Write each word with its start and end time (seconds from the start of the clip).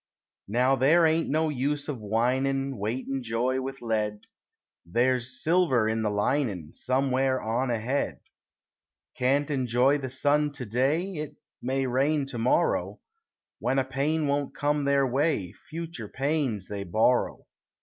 Now 0.47 0.75
there 0.75 1.05
ain't 1.05 1.29
no 1.29 1.49
use 1.49 1.87
of 1.87 1.99
whining 1.99 2.79
Weightin' 2.79 3.21
joy 3.21 3.61
with 3.61 3.83
lead; 3.83 4.23
There 4.83 5.17
is 5.17 5.39
silver 5.43 5.87
in 5.87 6.01
the 6.01 6.09
linin' 6.09 6.73
Somewhere 6.73 7.39
on 7.39 7.69
ahead. 7.69 8.19
Can't 9.13 9.51
enjoy 9.51 9.99
the 9.99 10.09
sun 10.09 10.53
to 10.53 10.65
day 10.65 11.03
It 11.13 11.35
may 11.61 11.85
rain 11.85 12.25
to 12.29 12.39
morrow; 12.39 12.99
When 13.59 13.77
a 13.77 13.85
pain 13.85 14.25
won't 14.25 14.55
come 14.55 14.85
their 14.85 15.05
way, 15.05 15.51
Future 15.69 16.07
pains 16.09 16.67
they 16.67 16.83
borrow. 16.83 17.45